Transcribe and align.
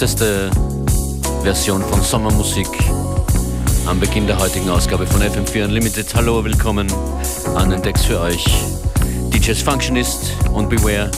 sanfteste 0.00 0.50
Version 1.42 1.82
von 1.82 2.00
Sommermusik 2.00 2.66
am 3.84 4.00
Beginn 4.00 4.26
der 4.26 4.38
heutigen 4.38 4.70
Ausgabe 4.70 5.06
von 5.06 5.20
FM4 5.20 5.64
Unlimited. 5.64 6.14
Hallo, 6.14 6.42
willkommen 6.42 6.90
an 7.54 7.68
den 7.68 7.82
Decks 7.82 8.06
für 8.06 8.18
euch. 8.18 8.46
DJs 9.28 9.60
Functionist 9.60 10.32
und 10.54 10.70
Beware. 10.70 11.10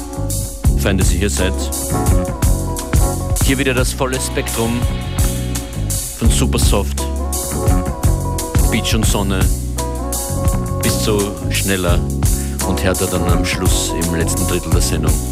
Fein, 0.78 0.98
dass 0.98 1.10
hier 1.10 1.30
seid. 1.30 1.52
Hier 3.44 3.56
wieder 3.56 3.72
das 3.72 3.92
volle 3.92 4.20
Spektrum 4.20 4.80
von 6.18 6.28
Supersoft, 6.28 7.00
Beach 8.72 8.96
und 8.96 9.06
Sonne 9.06 9.44
bis 10.82 11.04
zu 11.04 11.20
schneller 11.50 12.00
und 12.66 12.82
härter 12.82 13.06
dann 13.06 13.30
am 13.30 13.44
Schluss 13.44 13.92
im 14.02 14.16
letzten 14.16 14.44
Drittel 14.48 14.70
der 14.72 14.82
Sendung. 14.82 15.31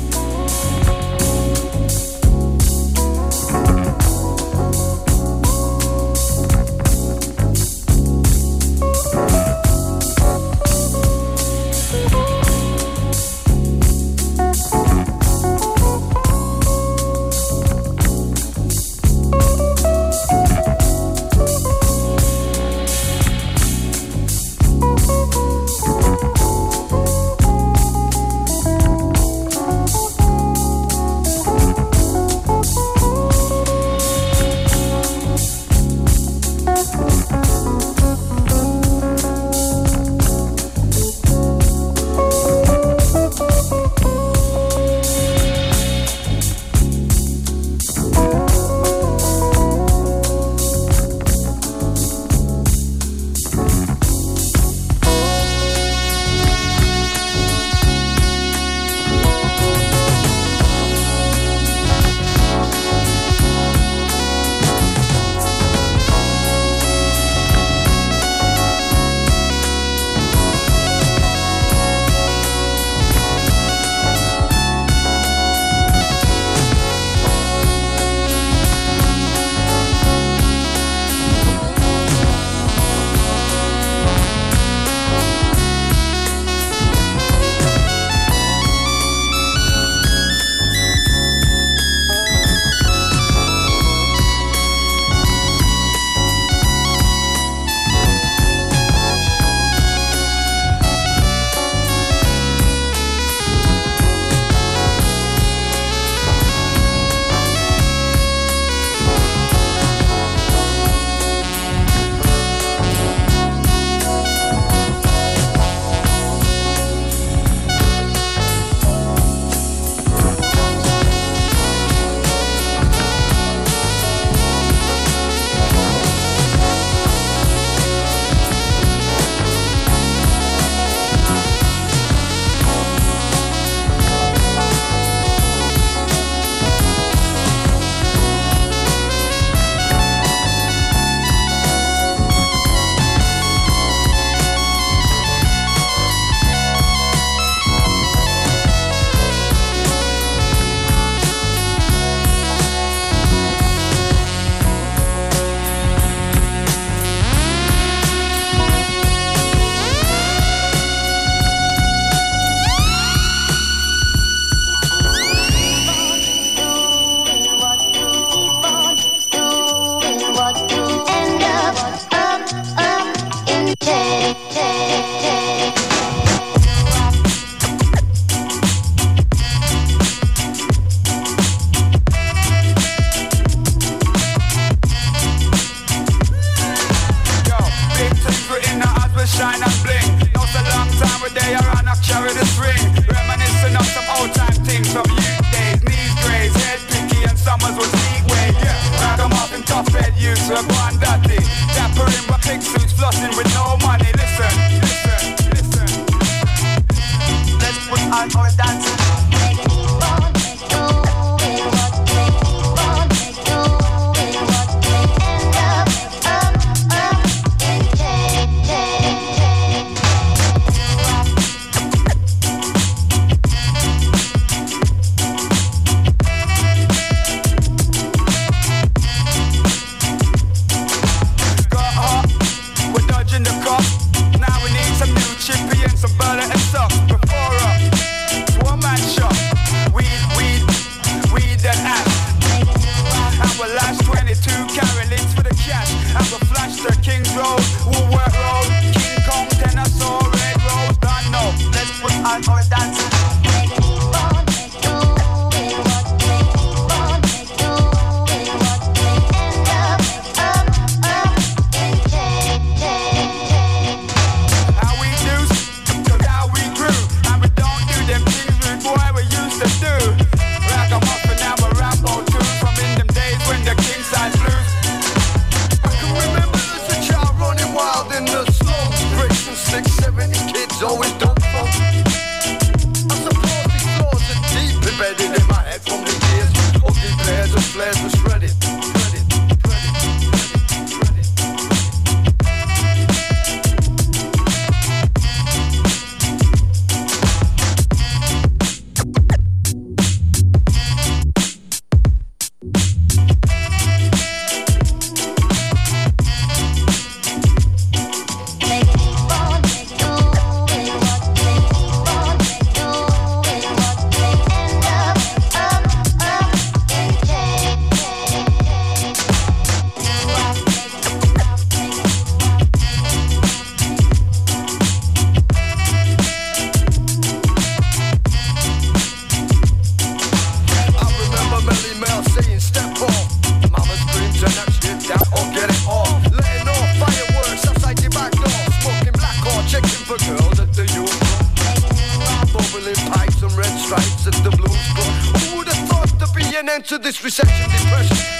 This 347.10 347.24
recession 347.24 347.68
depression. 347.70 348.39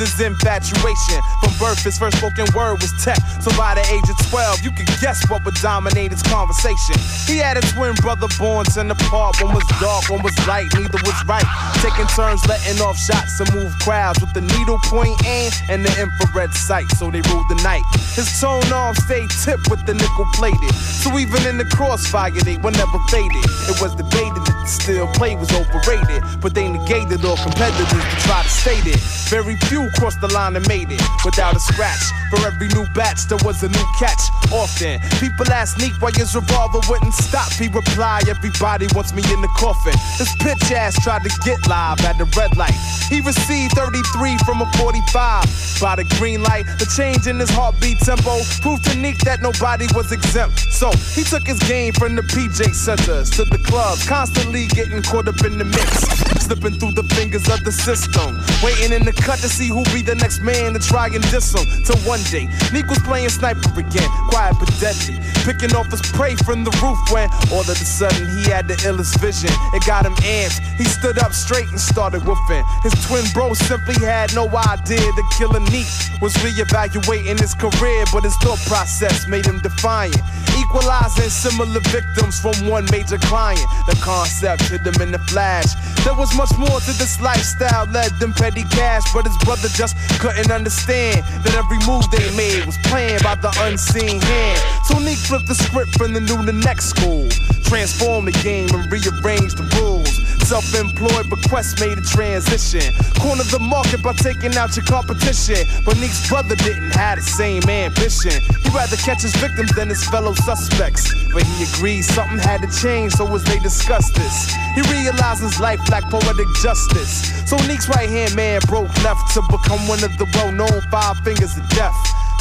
His 0.00 0.18
infatuation. 0.18 1.20
From 1.44 1.52
birth, 1.58 1.84
his 1.84 1.98
first 1.98 2.16
spoken 2.16 2.46
word 2.56 2.80
was 2.80 2.90
tech. 3.04 3.18
So 3.42 3.50
by 3.54 3.74
the 3.74 3.84
age 3.92 4.08
of 4.08 4.16
12, 4.30 4.64
you 4.64 4.72
could 4.72 4.88
guess 4.98 5.20
what 5.28 5.44
would 5.44 5.56
dominate 5.56 6.10
his 6.10 6.22
conversation. 6.22 6.96
He 7.26 7.38
had 7.38 7.56
a 7.56 7.62
twin 7.72 7.94
brother 7.96 8.28
born 8.38 8.66
in 8.76 8.90
apart. 8.90 9.42
One 9.42 9.54
was 9.54 9.66
dark, 9.80 10.08
one 10.10 10.22
was 10.22 10.36
light, 10.46 10.68
neither 10.74 10.98
was 11.04 11.18
right. 11.26 11.44
Taking 11.82 12.06
turns 12.14 12.44
letting 12.46 12.80
off 12.82 12.98
shots 12.98 13.38
to 13.38 13.44
move 13.54 13.72
crowds 13.80 14.20
with 14.20 14.32
the 14.34 14.42
needle 14.42 14.78
point 14.84 15.16
aim 15.26 15.50
and 15.68 15.84
the 15.84 15.92
infrared 16.00 16.52
sight. 16.54 16.90
So 16.98 17.10
they 17.10 17.22
ruled 17.32 17.48
the 17.48 17.60
night. 17.62 17.82
His 18.14 18.28
tone 18.40 18.64
arm 18.72 18.94
stayed 18.94 19.30
tipped 19.30 19.70
with 19.70 19.84
the 19.86 19.94
nickel 19.94 20.26
plated. 20.34 20.74
So 20.74 21.18
even 21.18 21.46
in 21.46 21.58
the 21.58 21.64
crossfire, 21.64 22.30
they 22.30 22.56
were 22.58 22.72
never 22.72 22.98
faded. 23.08 23.44
It 23.70 23.80
was 23.80 23.94
debated 23.94 24.42
that 24.44 24.58
the 24.60 24.66
steel 24.66 25.06
play 25.14 25.36
was 25.36 25.50
overrated, 25.52 26.22
but 26.40 26.54
they 26.54 26.68
negated 26.68 27.24
all 27.24 27.36
competitors 27.36 27.88
to 27.88 28.16
try 28.26 28.42
to 28.42 28.48
state 28.48 28.86
it. 28.86 29.00
Very 29.30 29.56
few 29.68 29.88
crossed 29.98 30.20
the 30.20 30.28
line 30.32 30.56
and 30.56 30.66
made 30.68 30.90
it 30.90 31.00
without 31.24 31.56
a 31.56 31.60
scratch. 31.60 32.02
For 32.30 32.46
every 32.46 32.68
new 32.68 32.86
batch, 32.94 33.26
there 33.26 33.38
was 33.44 33.62
a 33.62 33.68
new 33.68 33.86
catch. 33.98 34.20
Often, 34.52 35.00
people 35.18 35.46
ask 35.52 35.78
Neek 35.78 35.94
why 36.00 36.10
his 36.14 36.34
revolver 36.34 36.80
wouldn't 36.88 37.14
stop. 37.20 37.52
He 37.52 37.68
replied, 37.68 38.28
Everybody 38.28 38.86
wants 38.94 39.12
me 39.12 39.22
in 39.32 39.40
the 39.40 39.52
coffin. 39.56 39.94
This 40.18 40.34
pitch 40.36 40.72
ass 40.72 40.96
tried 41.02 41.22
to 41.24 41.30
get 41.44 41.66
live 41.68 42.00
at 42.04 42.18
the 42.18 42.24
red 42.36 42.56
light. 42.56 42.76
He 43.08 43.20
received 43.20 43.72
33 43.74 44.38
from 44.46 44.62
a 44.62 44.70
45. 44.78 45.80
By 45.80 45.96
the 45.96 46.04
green 46.16 46.42
light, 46.42 46.66
the 46.78 46.86
change 46.86 47.26
in 47.26 47.38
his 47.38 47.50
heartbeat 47.50 47.98
tempo 47.98 48.38
proved 48.60 48.84
to 48.84 48.94
Neek 48.96 49.18
that 49.26 49.42
nobody 49.42 49.86
was 49.94 50.12
exempt. 50.12 50.60
So 50.70 50.92
he 51.16 51.24
took 51.24 51.46
his 51.46 51.58
game 51.66 51.92
from 51.92 52.14
the 52.14 52.22
PJ 52.22 52.74
centers 52.74 53.30
to 53.30 53.44
the 53.44 53.58
clubs, 53.58 54.06
constantly 54.06 54.66
getting 54.68 55.02
caught 55.02 55.26
up 55.26 55.42
in 55.44 55.58
the 55.58 55.64
mix. 55.64 56.06
Slipping 56.46 56.78
through 56.78 56.92
the 56.92 57.06
fingers 57.14 57.48
of 57.48 57.64
the 57.64 57.72
system. 57.72 58.38
Waiting 58.62 58.92
in 58.92 59.04
the 59.04 59.12
cut 59.12 59.38
to 59.40 59.48
see 59.48 59.68
who 59.68 59.82
be 59.94 60.02
the 60.02 60.14
next 60.14 60.40
man 60.40 60.74
to 60.74 60.80
try 60.80 61.06
and 61.06 61.22
diss 61.30 61.54
him. 61.54 61.66
Till 61.84 61.98
one 62.06 62.22
day, 62.30 62.46
Neek 62.72 62.86
was 62.86 62.98
playing 63.00 63.30
sniper 63.30 63.70
again, 63.74 64.08
quiet 64.30 64.54
but 64.58 64.70
deadly. 64.78 65.18
Picking 65.42 65.74
off 65.74 65.90
his 65.90 66.02
prey 66.12 66.36
from 66.36 66.62
the 66.62 66.70
roof 66.82 66.99
when 67.10 67.28
all 67.52 67.64
of 67.64 67.70
a 67.70 67.74
sudden 67.74 68.28
he 68.28 68.50
had 68.50 68.68
the 68.68 68.74
illest 68.86 69.18
vision. 69.20 69.50
It 69.72 69.84
got 69.86 70.06
him 70.06 70.14
amped. 70.26 70.60
He 70.76 70.84
stood 70.84 71.18
up 71.18 71.32
straight 71.32 71.68
and 71.70 71.80
started 71.80 72.22
woofing. 72.22 72.64
His 72.82 72.94
twin 73.06 73.24
bro 73.32 73.54
simply 73.54 73.94
had 74.04 74.34
no 74.34 74.48
idea 74.48 75.00
the 75.00 75.24
killer 75.36 75.60
Neek 75.72 75.88
was 76.20 76.34
reevaluating 76.44 77.40
his 77.40 77.54
career, 77.54 78.04
but 78.12 78.24
his 78.24 78.36
thought 78.36 78.60
process 78.66 79.26
made 79.26 79.46
him 79.46 79.60
defiant. 79.60 80.20
Equalizing 80.58 81.30
similar 81.30 81.80
victims 81.80 82.40
from 82.40 82.54
one 82.68 82.86
major 82.90 83.18
client. 83.18 83.64
The 83.86 83.96
concept 84.02 84.68
hit 84.68 84.86
him 84.86 85.00
in 85.00 85.12
the 85.12 85.18
flash. 85.30 85.72
There 86.04 86.14
was 86.14 86.34
much 86.36 86.52
more 86.58 86.80
to 86.80 86.92
this 86.98 87.20
lifestyle 87.20 87.86
led 87.86 88.12
than 88.20 88.32
petty 88.32 88.64
cash, 88.64 89.04
but 89.12 89.26
his 89.26 89.36
brother 89.44 89.68
just 89.68 89.96
couldn't 90.20 90.50
understand 90.50 91.24
that 91.44 91.54
every 91.54 91.78
move 91.86 92.04
they 92.10 92.24
made 92.36 92.64
was 92.66 92.78
planned 92.78 93.22
by 93.22 93.34
the 93.36 93.52
unseen 93.64 94.20
hand. 94.20 94.60
So 94.84 94.98
Neek 94.98 95.18
flipped 95.18 95.46
the 95.46 95.54
script 95.54 95.96
from 95.96 96.12
the 96.12 96.20
new 96.20 96.44
to 96.44 96.52
next 96.52 96.89
school, 96.90 97.28
transformed 97.62 98.26
the 98.26 98.36
game 98.42 98.68
and 98.74 98.90
rearranged 98.90 99.56
the 99.56 99.66
rules. 99.78 100.10
Self-employed, 100.50 101.30
but 101.30 101.38
Quest 101.48 101.78
made 101.78 101.96
a 101.96 102.02
transition. 102.02 102.82
Corner 103.22 103.46
the 103.54 103.62
market 103.62 104.02
by 104.02 104.12
taking 104.18 104.56
out 104.58 104.74
your 104.74 104.84
competition. 104.84 105.62
But 105.86 105.94
Neek's 106.02 106.26
brother 106.28 106.56
didn't 106.56 106.90
have 106.98 107.22
the 107.22 107.22
same 107.22 107.62
ambition. 107.70 108.34
He'd 108.66 108.74
rather 108.74 108.96
catch 108.98 109.22
his 109.22 109.36
victims 109.36 109.70
than 109.78 109.88
his 109.88 110.02
fellow 110.10 110.34
suspects. 110.34 111.06
But 111.30 111.44
he 111.46 111.70
agreed 111.70 112.02
something 112.02 112.42
had 112.42 112.66
to 112.66 112.70
change, 112.82 113.14
so 113.14 113.30
as 113.30 113.44
they 113.44 113.60
discussed 113.60 114.14
this, 114.18 114.50
he 114.74 114.82
realized 114.90 115.42
his 115.42 115.60
life 115.60 115.78
lacked 115.88 116.10
poetic 116.10 116.50
justice. 116.60 117.30
So 117.48 117.54
Neek's 117.70 117.88
right 117.88 118.10
hand 118.10 118.34
man 118.34 118.60
broke 118.66 118.90
left 119.06 119.22
to 119.34 119.42
become 119.46 119.86
one 119.86 120.02
of 120.02 120.10
the 120.18 120.26
well-known 120.34 120.82
five 120.90 121.22
fingers 121.22 121.54
of 121.56 121.62
death. 121.70 121.94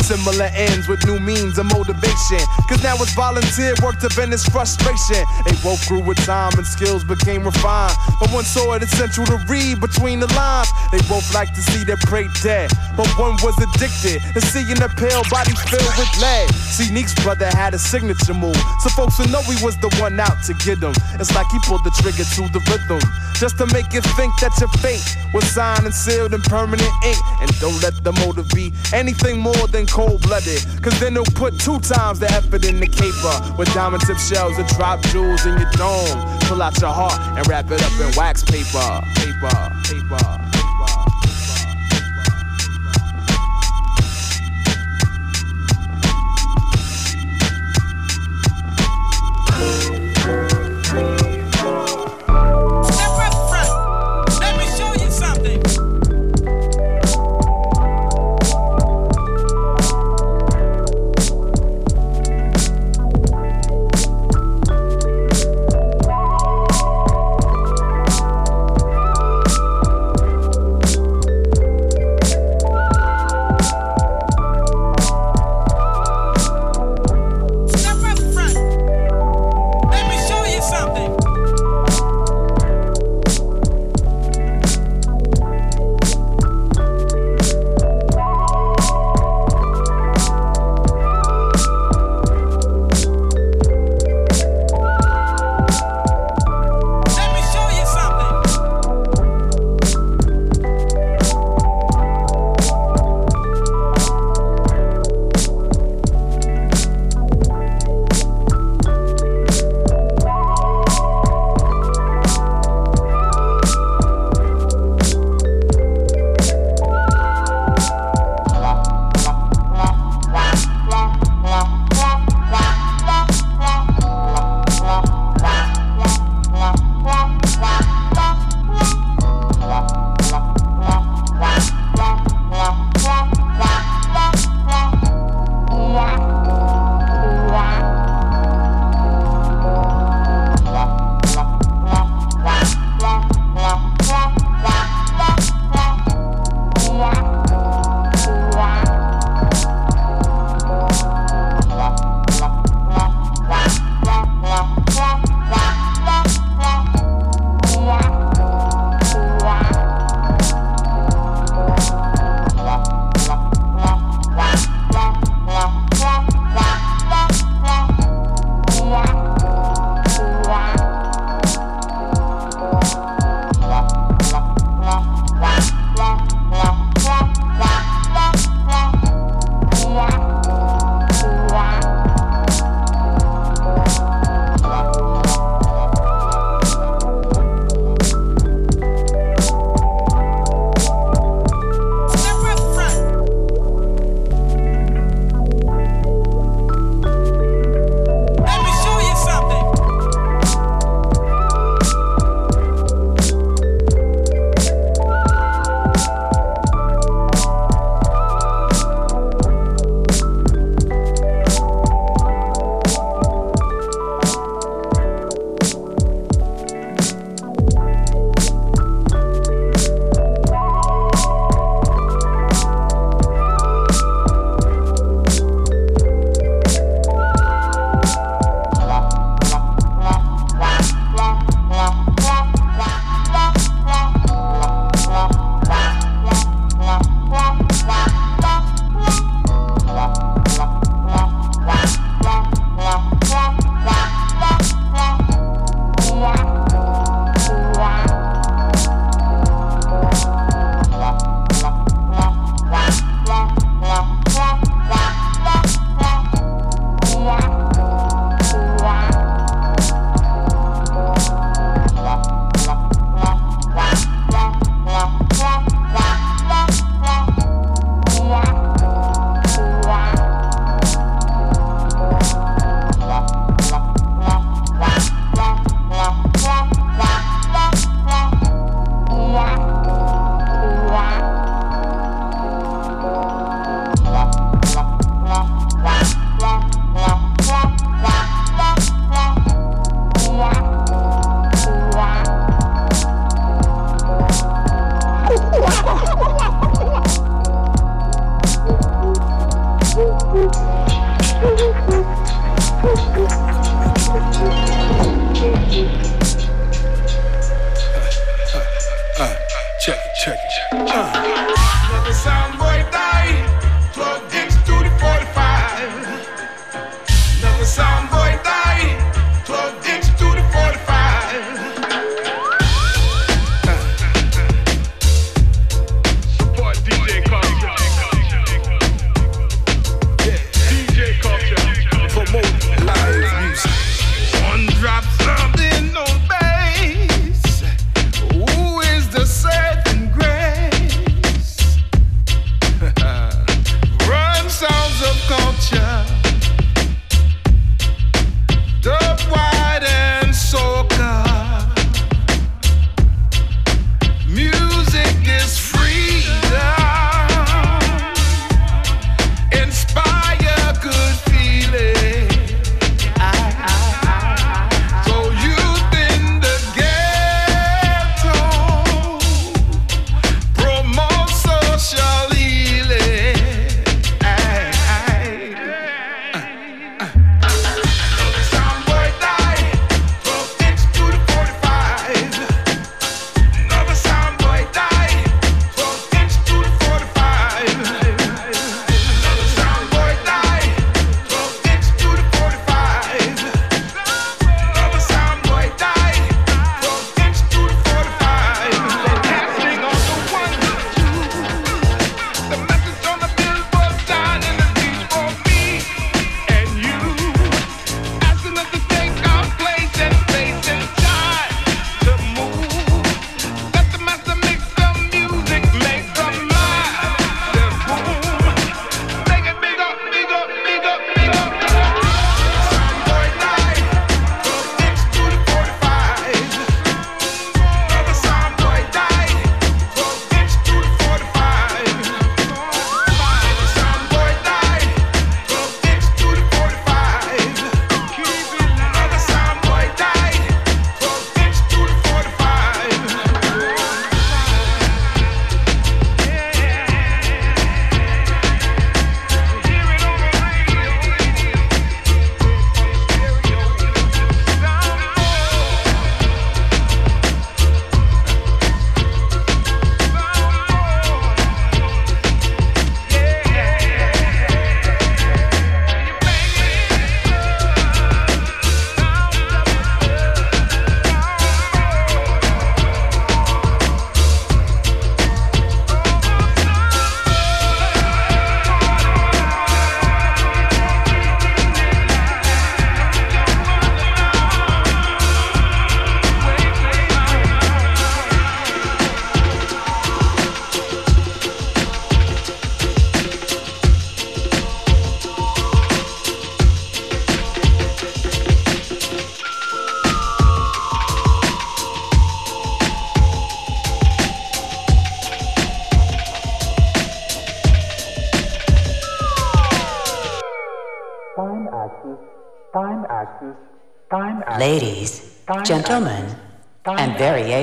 Similar 0.03 0.49
ends 0.53 0.87
with 0.87 1.05
new 1.05 1.19
means 1.19 1.57
of 1.57 1.65
motivation. 1.71 2.41
Cause 2.67 2.81
now 2.83 2.95
it's 2.97 3.13
volunteer 3.13 3.73
work 3.83 3.99
to 3.99 4.09
vent 4.09 4.31
his 4.31 4.45
frustration. 4.45 5.23
They 5.45 5.55
both 5.63 5.85
grew 5.87 6.01
with 6.01 6.17
time 6.25 6.53
and 6.57 6.65
skills 6.65 7.03
became 7.03 7.43
refined. 7.43 7.95
But 8.19 8.31
one 8.31 8.43
saw 8.43 8.73
it 8.73 8.83
essential 8.83 9.25
to 9.25 9.37
read 9.47 9.79
between 9.79 10.19
the 10.19 10.27
lines. 10.33 10.69
They 10.91 10.99
both 11.07 11.33
like 11.33 11.53
to 11.53 11.61
see 11.61 11.83
their 11.83 11.97
prey 12.07 12.27
dead. 12.41 12.71
But 12.97 13.07
one 13.19 13.37
was 13.43 13.57
addicted 13.57 14.21
to 14.33 14.41
seeing 14.41 14.81
a 14.81 14.89
pale 14.89 15.23
body 15.29 15.53
filled 15.69 15.93
with 15.97 16.11
lead. 16.21 16.49
See, 16.73 16.91
Neek's 16.93 17.13
brother 17.23 17.47
had 17.47 17.73
a 17.73 17.79
signature 17.79 18.33
move. 18.33 18.57
So 18.79 18.89
folks 18.89 19.19
would 19.19 19.31
know 19.31 19.41
he 19.43 19.57
was 19.63 19.77
the 19.77 19.89
one 19.99 20.19
out 20.19 20.43
to 20.45 20.53
get 20.65 20.79
him. 20.79 20.93
It's 21.19 21.33
like 21.35 21.47
he 21.51 21.59
pulled 21.65 21.83
the 21.83 21.91
trigger 22.01 22.23
to 22.23 22.41
the 22.53 22.61
rhythm. 22.69 23.01
Just 23.39 23.57
to 23.57 23.65
make 23.67 23.93
you 23.93 24.01
think 24.19 24.33
that 24.41 24.51
your 24.59 24.69
fate 24.83 25.03
was 25.33 25.45
signed 25.45 25.85
and 25.85 25.93
sealed 25.93 26.33
in 26.33 26.41
permanent 26.41 26.91
ink. 27.03 27.17
And 27.41 27.49
don't 27.59 27.79
let 27.81 27.95
the 28.03 28.11
motive 28.25 28.49
be 28.49 28.73
anything 28.93 29.39
more 29.39 29.67
than 29.67 29.85
cold 29.89 30.21
blooded. 30.21 30.63
Cause 30.81 30.99
then 30.99 31.13
they'll 31.13 31.25
put 31.35 31.59
two 31.59 31.79
times 31.79 32.19
the 32.19 32.31
effort 32.31 32.65
in 32.65 32.79
the 32.79 32.87
caper. 32.87 33.55
With 33.57 33.73
diamond 33.73 34.03
tip 34.03 34.17
shells 34.17 34.57
and 34.57 34.67
drop 34.69 35.01
jewels 35.11 35.45
in 35.45 35.57
your 35.57 35.71
dome. 35.71 36.39
Pull 36.41 36.61
out 36.61 36.79
your 36.79 36.91
heart 36.91 37.19
and 37.37 37.47
wrap 37.47 37.69
it 37.71 37.81
up 37.83 37.93
in 37.99 38.15
wax 38.15 38.43
paper. 38.43 39.01
Paper, 39.15 39.71
paper. 39.83 40.48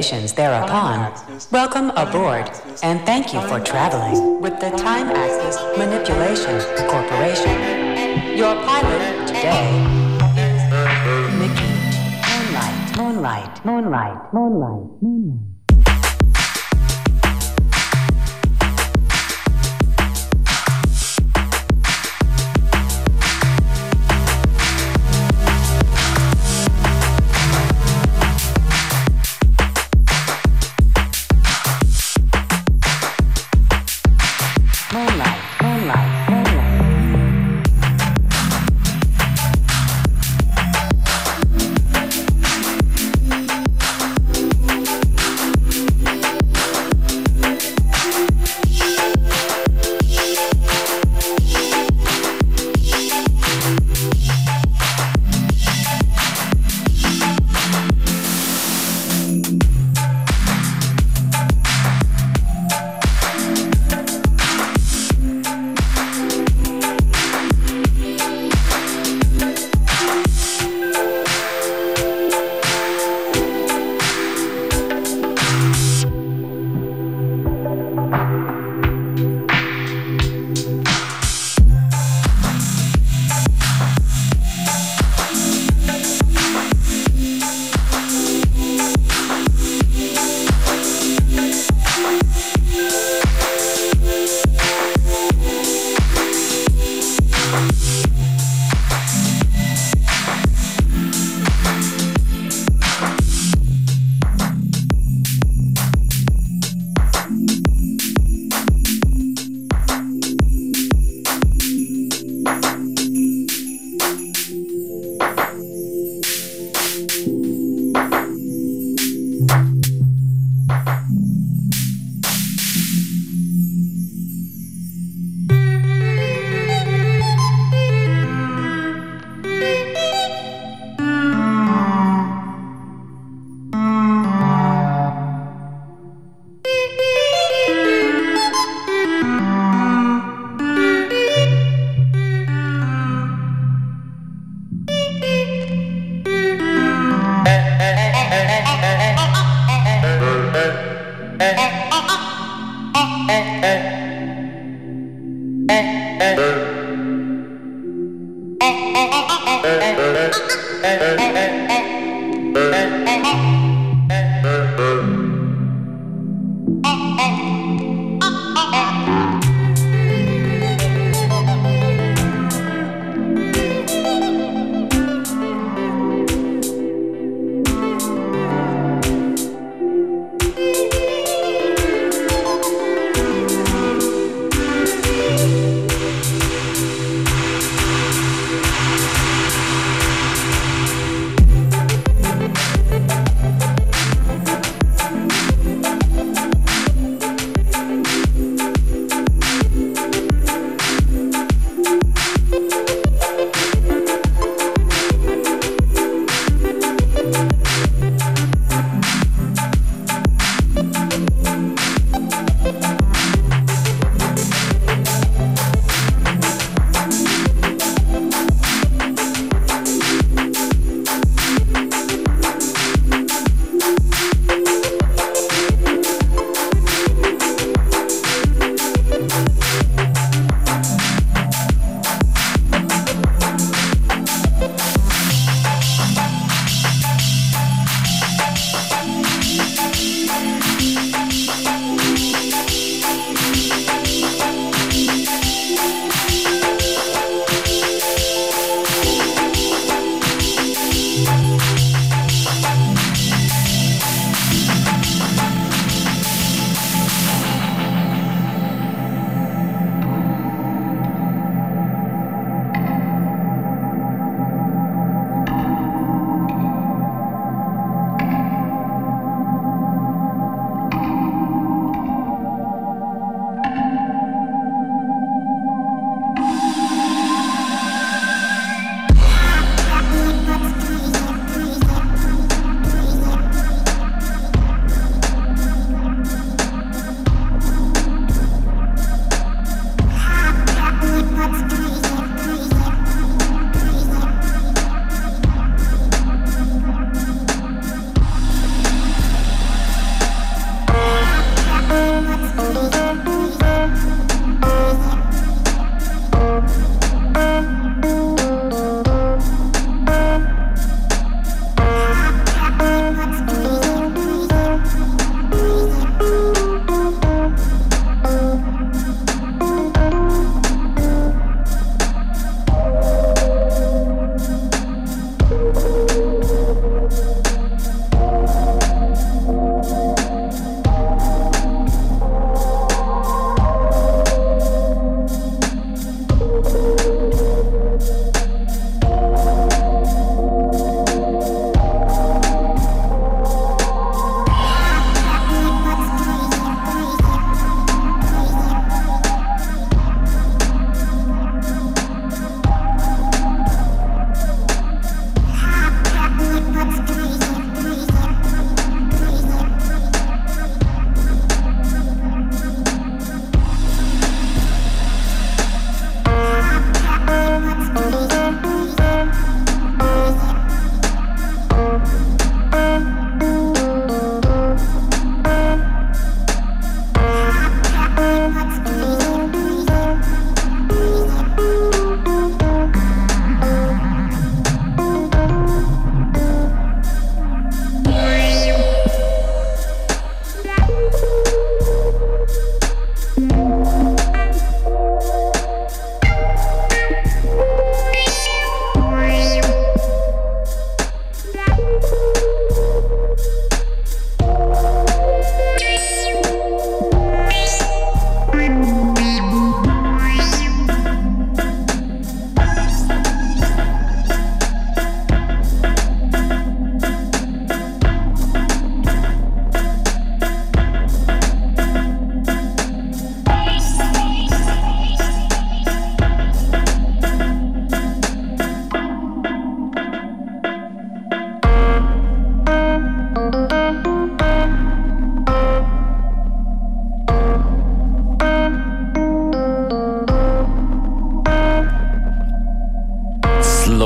Thereupon, 0.07 1.13
welcome 1.51 1.91
aboard 1.97 2.49
and 2.85 3.01
thank 3.05 3.35
you 3.35 3.41
for 3.49 3.59
traveling 3.59 4.41
with 4.41 4.53
the 4.61 4.71
Time 4.71 5.09
Axis 5.09 5.57
Manipulation 5.77 6.61
Corporation. 6.89 8.39
Your 8.39 8.55
pilot 8.55 9.27
today 9.27 9.67
is 10.39 10.63
Mickey. 11.41 11.73
Moonlight, 12.23 12.97
moonlight, 12.97 13.65
moonlight, 13.65 14.33
moonlight, 14.33 15.03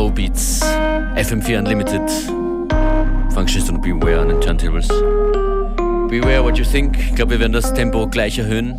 moonlight. 0.08 0.36
FM4 1.16 1.58
Unlimited. 1.58 2.10
Functionist 3.32 3.70
und 3.70 3.82
Beware 3.82 4.22
an 4.22 4.28
den 4.28 4.40
Turntables. 4.40 4.88
Beware 6.08 6.42
what 6.42 6.58
you 6.58 6.64
think. 6.64 6.98
Ich 6.98 7.14
glaube, 7.14 7.32
wir 7.32 7.40
werden 7.40 7.52
das 7.52 7.72
Tempo 7.74 8.06
gleich 8.08 8.38
erhöhen. 8.38 8.74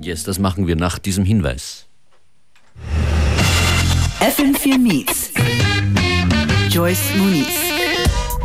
Yes, 0.00 0.24
das 0.24 0.38
machen 0.38 0.66
wir 0.66 0.76
nach 0.76 0.98
diesem 0.98 1.24
Hinweis. 1.24 1.86
FM4 4.20 4.78
Meets. 4.78 5.30
Joyce 6.70 7.14
Muniz. 7.16 7.48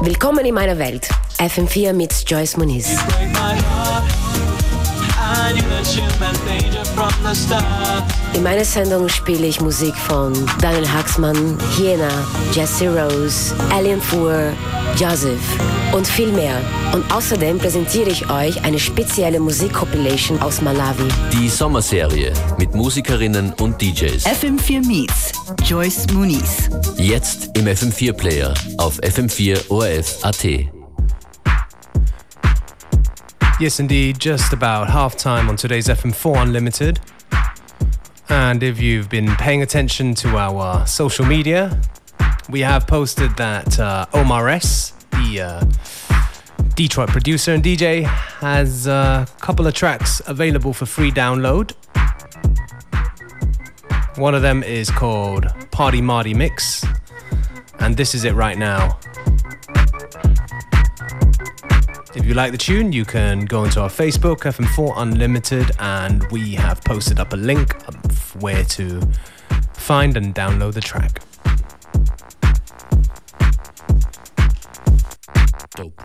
Willkommen 0.02 0.46
in 0.46 0.54
meiner 0.54 0.78
Welt. 0.78 1.10
FM4 1.38 1.94
mit 1.94 2.14
Joyce 2.28 2.58
Muniz. 2.58 2.98
In 8.34 8.44
meiner 8.44 8.66
Sendung 8.66 9.08
spiele 9.10 9.48
ich 9.48 9.62
Musik 9.62 9.96
von 9.96 10.34
Daniel 10.62 10.88
Haxmann, 10.92 11.58
Hiena, 11.76 12.10
Jesse 12.54 12.90
Rose, 12.90 13.56
Alien 13.72 14.02
Fuhr, 14.02 14.54
Joseph 14.98 15.40
und 15.94 16.08
viel 16.08 16.32
mehr. 16.32 16.60
Und 16.94 17.10
außerdem 17.12 17.58
präsentiere 17.58 18.10
ich 18.10 18.30
euch 18.30 18.64
eine 18.64 18.80
spezielle 18.80 19.40
Musikcompilation 19.40 20.42
aus 20.42 20.62
Malawi. 20.62 21.08
Die 21.34 21.50
Sommerserie 21.50 22.34
mit 22.58 22.74
Musikerinnen 22.76 23.54
und 23.60 23.82
DJs. 23.82 24.26
FM4 24.26 24.86
Meets 24.86 25.32
Joyce 25.66 26.08
Muniz. 26.14 26.70
Jetzt 26.98 27.50
im 27.58 27.66
FM4 27.66 28.14
Player 28.14 28.54
auf 28.78 29.00
FM4 29.00 29.70
ORF.at. 29.70 30.81
Yes, 33.62 33.80
indeed, 33.80 34.18
just 34.18 34.54
about 34.54 34.90
half 34.90 35.16
time 35.16 35.48
on 35.48 35.56
today's 35.56 35.88
FM4 35.88 36.42
Unlimited. 36.42 37.00
And 38.28 38.64
if 38.64 38.82
you've 38.82 39.08
been 39.08 39.36
paying 39.36 39.62
attention 39.62 40.16
to 40.16 40.36
our 40.36 40.88
social 40.88 41.28
media, 41.28 41.80
we 42.50 42.62
have 42.62 42.88
posted 42.88 43.38
that 43.38 43.80
uh, 43.80 44.08
Omar 44.16 44.50
S, 44.50 44.94
the 45.12 45.42
uh, 45.42 46.70
Detroit 46.74 47.10
producer 47.10 47.54
and 47.54 47.64
DJ, 47.64 48.04
has 48.06 48.88
a 48.88 49.28
couple 49.42 49.68
of 49.68 49.76
tracks 49.76 50.24
available 50.26 50.74
for 50.74 50.88
free 50.88 51.12
download. 51.12 51.74
One 54.18 54.34
of 54.34 54.42
them 54.42 54.64
is 54.64 54.90
called 54.90 55.46
Party 55.70 56.02
Marty 56.02 56.34
Mix, 56.34 56.84
and 57.78 57.96
this 57.96 58.16
is 58.16 58.24
it 58.24 58.34
right 58.34 58.58
now. 58.58 58.98
If 62.14 62.26
you 62.26 62.34
like 62.34 62.52
the 62.52 62.58
tune, 62.58 62.92
you 62.92 63.06
can 63.06 63.46
go 63.46 63.62
onto 63.62 63.80
our 63.80 63.88
Facebook, 63.88 64.40
FM4 64.40 64.94
Unlimited, 64.98 65.72
and 65.80 66.30
we 66.30 66.56
have 66.56 66.84
posted 66.84 67.20
up 67.22 67.32
a 67.32 67.38
link 67.38 67.88
of 67.88 68.42
where 68.42 68.66
to 68.66 69.02
find 69.74 70.18
and 70.18 70.36
download 70.36 70.74
the 70.74 70.82
track. 70.82 71.22
Dope. 75.74 76.02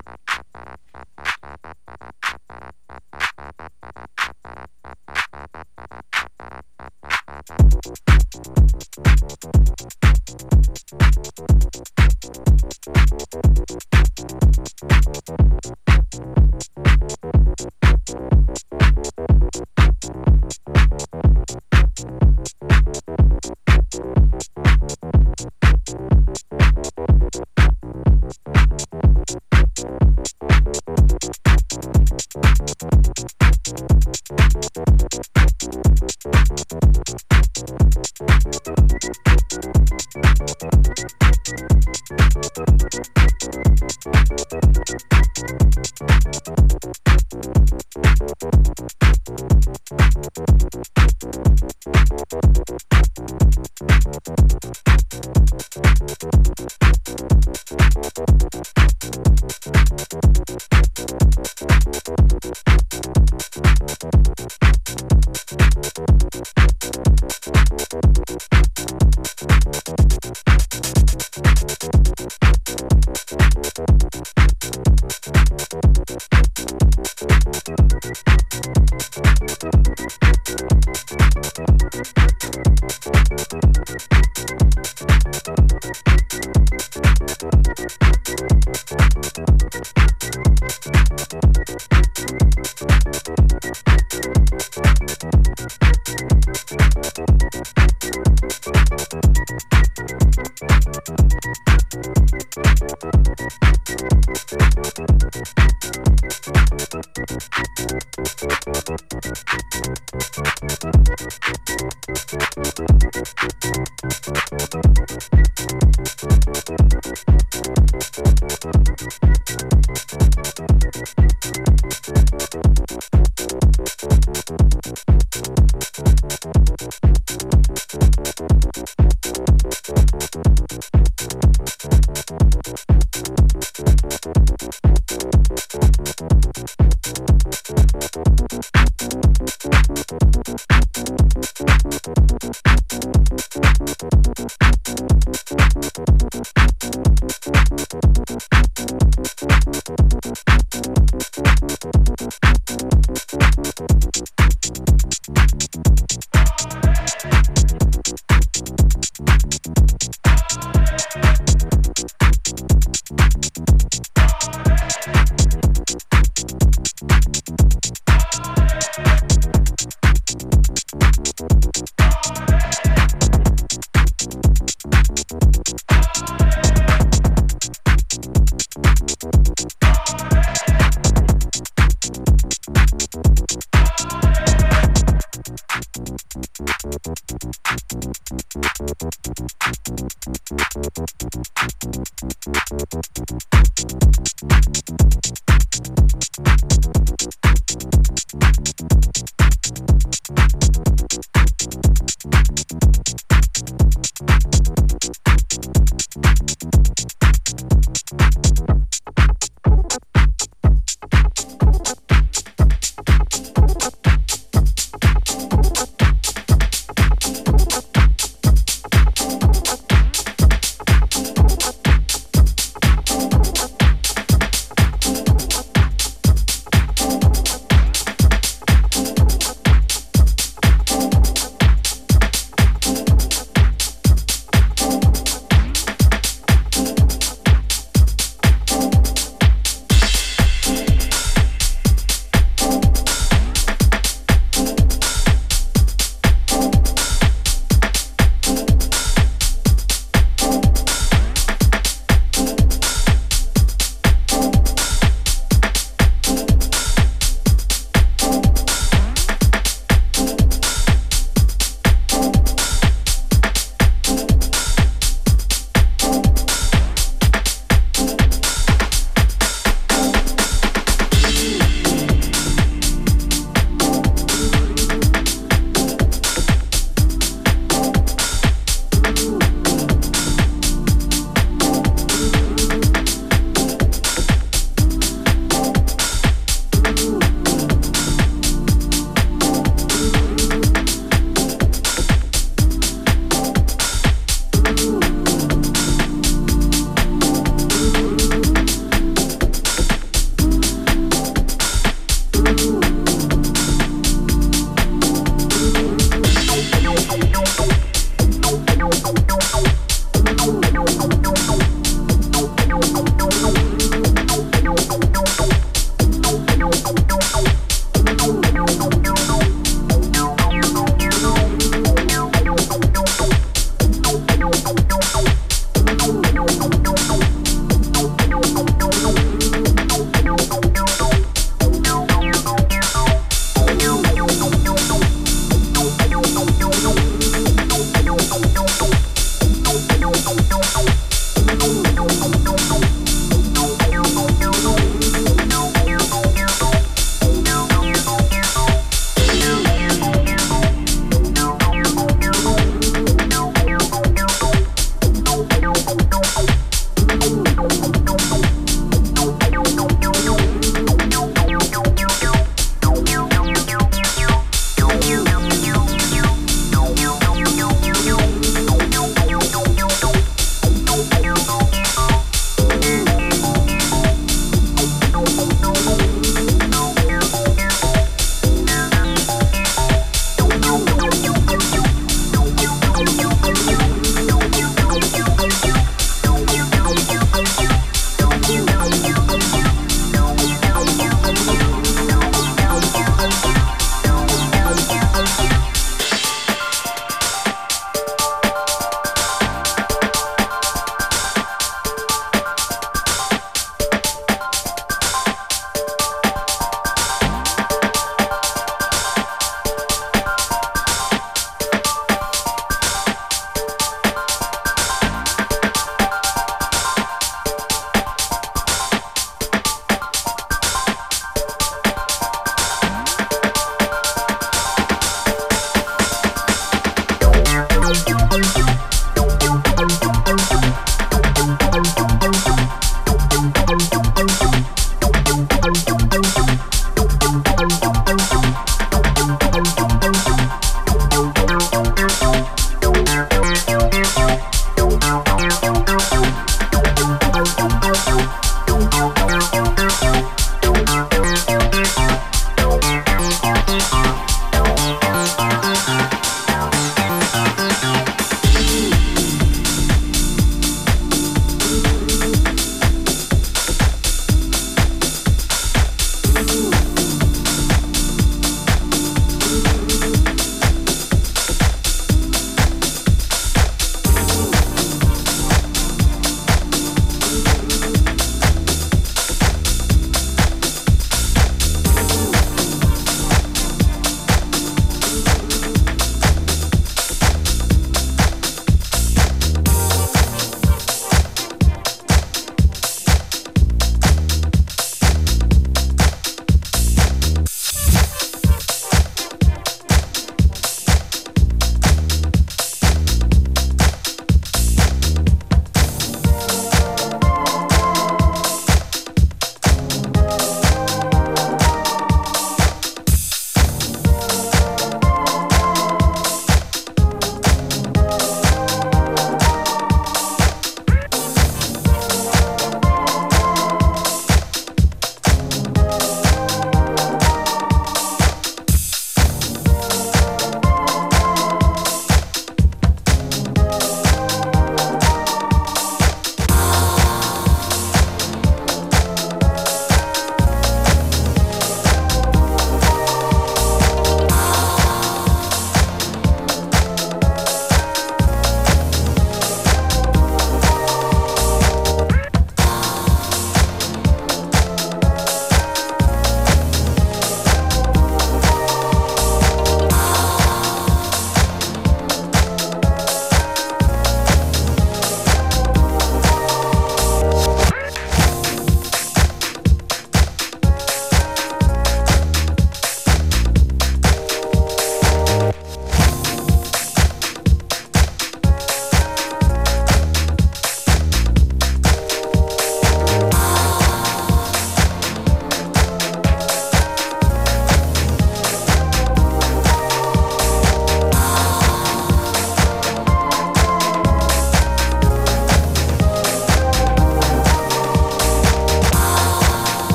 Thank 134.27 134.86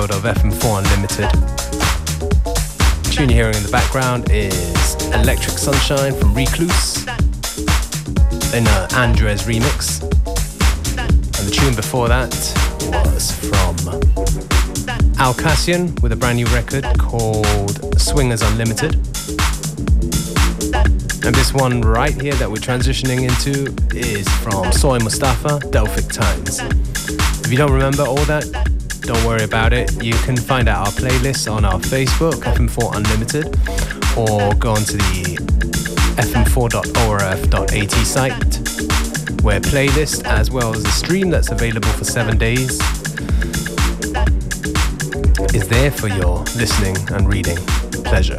episode 0.00 0.16
of 0.16 0.36
FM4 0.36 0.78
Unlimited. 0.78 1.30
The 3.04 3.10
tune 3.12 3.28
you're 3.28 3.36
hearing 3.36 3.56
in 3.56 3.62
the 3.62 3.70
background 3.70 4.30
is 4.30 4.94
Electric 5.12 5.58
Sunshine 5.58 6.14
from 6.14 6.32
Recluse 6.32 7.02
in 8.54 8.66
an 8.66 8.68
uh, 8.68 8.88
Andres 8.94 9.42
remix. 9.42 10.02
And 11.38 11.48
the 11.48 11.50
tune 11.54 11.74
before 11.74 12.08
that 12.08 12.30
was 13.12 13.32
from 13.40 13.76
Al 15.18 15.34
Kassian 15.34 16.00
with 16.02 16.12
a 16.12 16.16
brand 16.16 16.36
new 16.36 16.46
record 16.46 16.84
called 16.98 18.00
Swingers 18.00 18.42
Unlimited. 18.42 18.94
And 21.26 21.34
this 21.34 21.52
one 21.52 21.82
right 21.82 22.18
here 22.20 22.34
that 22.34 22.48
we're 22.50 22.56
transitioning 22.56 23.28
into 23.28 23.74
is 23.94 24.26
from 24.36 24.72
Soy 24.72 24.98
Mustafa, 24.98 25.60
Delphic 25.70 26.08
Times. 26.08 26.60
If 27.44 27.50
you 27.50 27.58
don't 27.58 27.72
remember 27.72 28.04
all 28.04 28.24
that, 28.26 28.69
don't 29.02 29.24
worry 29.24 29.44
about 29.44 29.72
it. 29.72 30.02
You 30.02 30.14
can 30.14 30.36
find 30.36 30.68
out 30.68 30.86
our 30.86 30.92
playlists 30.92 31.50
on 31.50 31.64
our 31.64 31.78
Facebook, 31.78 32.42
FM4 32.42 32.96
Unlimited, 32.96 33.46
or 34.16 34.54
go 34.54 34.72
onto 34.72 34.96
the 34.96 35.36
fm4.orf.at 36.16 37.90
site, 38.06 39.42
where 39.42 39.60
playlist 39.60 40.24
as 40.24 40.50
well 40.50 40.74
as 40.74 40.82
the 40.82 40.90
stream 40.90 41.30
that's 41.30 41.50
available 41.50 41.88
for 41.90 42.04
seven 42.04 42.36
days 42.36 42.80
is 45.54 45.68
there 45.68 45.90
for 45.90 46.08
your 46.08 46.38
listening 46.56 46.96
and 47.10 47.28
reading 47.28 47.56
pleasure. 48.04 48.38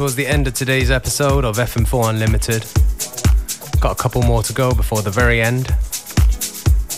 Towards 0.00 0.14
the 0.14 0.26
end 0.26 0.46
of 0.46 0.54
today's 0.54 0.90
episode 0.90 1.44
of 1.44 1.58
FM4 1.58 2.08
Unlimited. 2.08 2.64
Got 3.82 3.92
a 3.92 4.02
couple 4.02 4.22
more 4.22 4.42
to 4.42 4.52
go 4.54 4.72
before 4.72 5.02
the 5.02 5.10
very 5.10 5.42
end. 5.42 5.66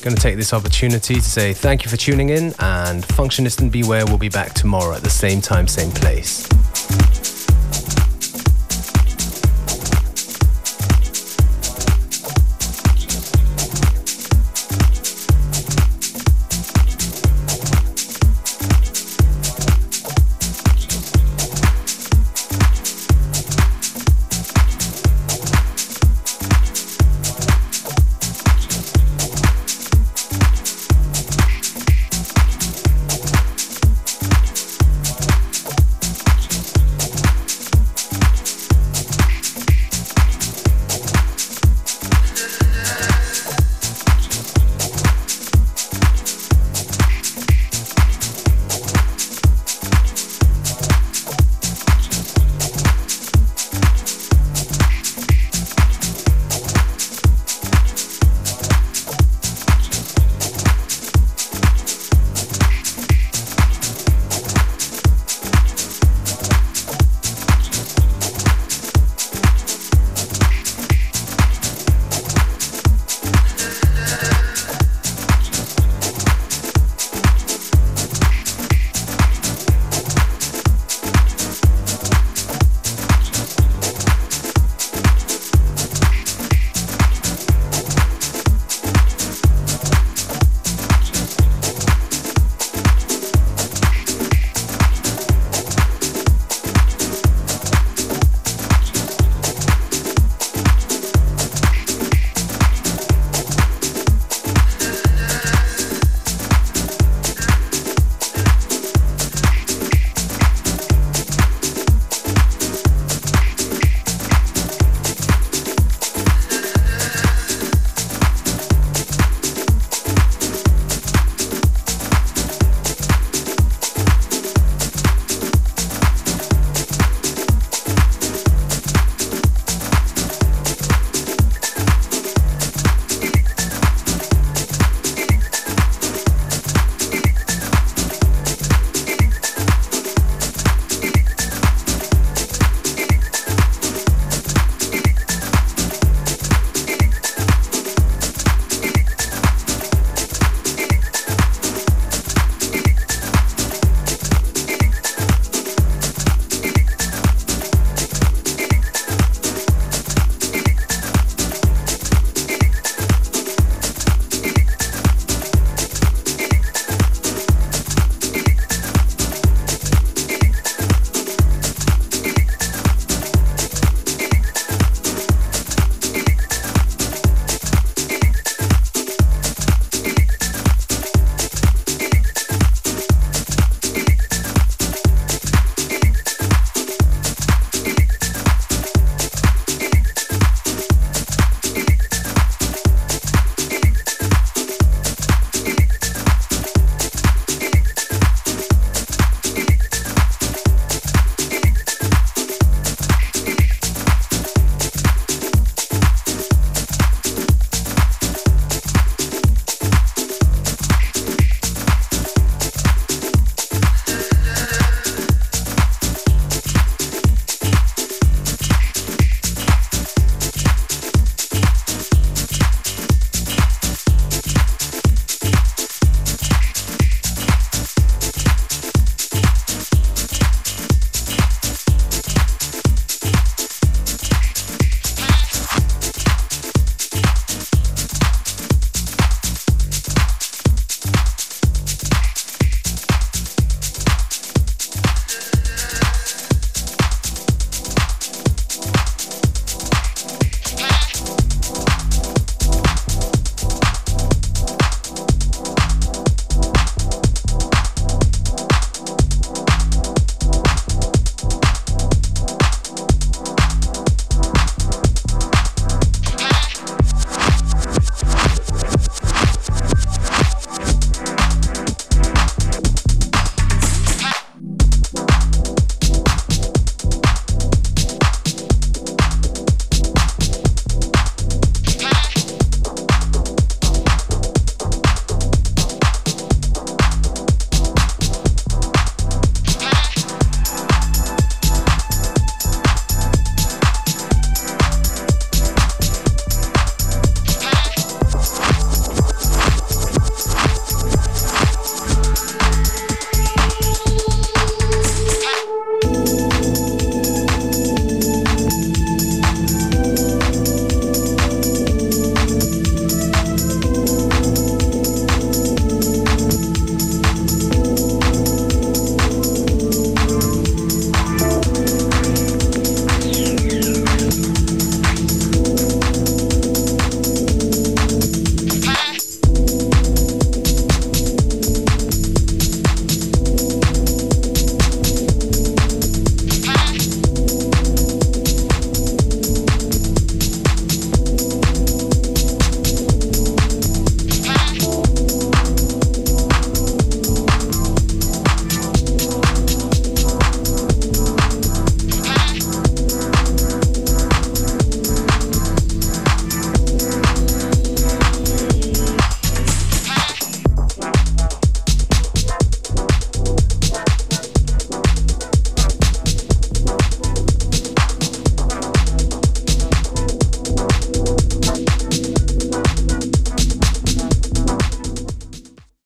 Going 0.02 0.14
to 0.14 0.22
take 0.22 0.36
this 0.36 0.52
opportunity 0.52 1.16
to 1.16 1.20
say 1.20 1.52
thank 1.52 1.84
you 1.84 1.90
for 1.90 1.96
tuning 1.96 2.28
in, 2.28 2.54
and 2.60 3.02
Functionist 3.02 3.60
and 3.60 3.72
Beware 3.72 4.06
will 4.06 4.18
be 4.18 4.28
back 4.28 4.52
tomorrow 4.54 4.94
at 4.94 5.02
the 5.02 5.10
same 5.10 5.40
time, 5.40 5.66
same 5.66 5.90
place. 5.90 6.51